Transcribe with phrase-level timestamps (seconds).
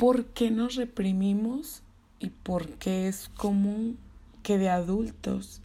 [0.00, 1.82] ¿Por qué nos reprimimos
[2.18, 3.98] y por qué es común
[4.42, 5.60] que de adultos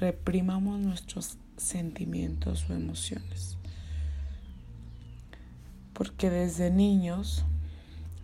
[0.00, 3.58] reprimamos nuestros sentimientos o emociones?
[5.92, 7.44] Porque desde niños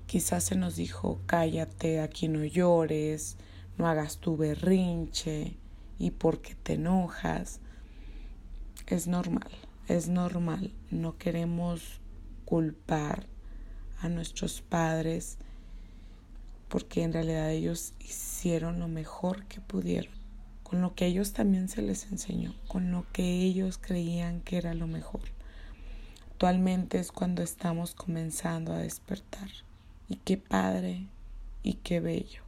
[0.06, 3.36] quizás se nos dijo cállate, aquí no llores,
[3.76, 5.54] no hagas tu berrinche
[5.98, 7.60] y porque te enojas.
[8.86, 9.50] Es normal,
[9.86, 10.72] es normal.
[10.90, 12.00] No queremos
[12.46, 13.26] culpar
[14.00, 15.38] a nuestros padres
[16.68, 20.14] porque en realidad ellos hicieron lo mejor que pudieron,
[20.62, 24.72] con lo que ellos también se les enseñó, con lo que ellos creían que era
[24.74, 25.22] lo mejor.
[26.30, 29.50] Actualmente es cuando estamos comenzando a despertar.
[30.08, 31.06] Y qué padre
[31.62, 32.42] y qué bello.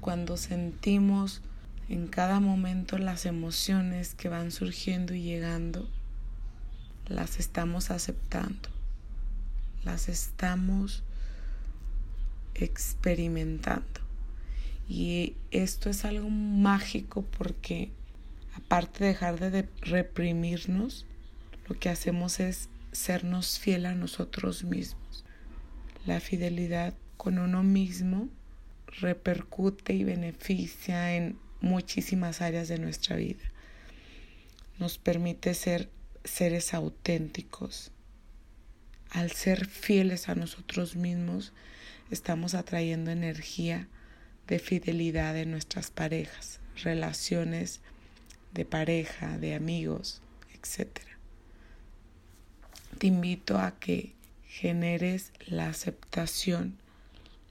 [0.00, 1.42] Cuando sentimos
[1.88, 5.88] en cada momento las emociones que van surgiendo y llegando,
[7.06, 8.70] las estamos aceptando,
[9.86, 11.02] las estamos
[12.54, 14.00] experimentando.
[14.88, 17.90] Y esto es algo mágico porque
[18.54, 21.06] aparte de dejar de reprimirnos,
[21.68, 25.24] lo que hacemos es sernos fiel a nosotros mismos.
[26.04, 28.28] La fidelidad con uno mismo
[29.00, 33.52] repercute y beneficia en muchísimas áreas de nuestra vida.
[34.78, 35.90] Nos permite ser
[36.24, 37.92] seres auténticos.
[39.10, 41.52] Al ser fieles a nosotros mismos,
[42.10, 43.88] estamos atrayendo energía
[44.46, 47.80] de fidelidad en nuestras parejas, relaciones
[48.52, 50.22] de pareja, de amigos,
[50.54, 51.00] etc.
[52.98, 54.14] Te invito a que
[54.46, 56.76] generes la aceptación,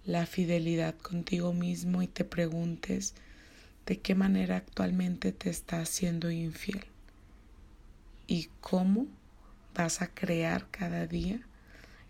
[0.06, 3.14] la fidelidad contigo mismo y te preguntes
[3.86, 6.86] de qué manera actualmente te está haciendo infiel
[8.28, 9.08] y cómo
[9.76, 11.40] vas a crear cada día,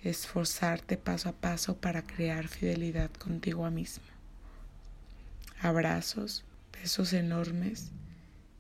[0.02, 4.06] esforzarte paso a paso para crear fidelidad contigo mismo.
[5.60, 7.92] Abrazos, besos enormes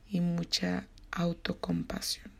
[0.09, 2.34] y mucha autocompasión.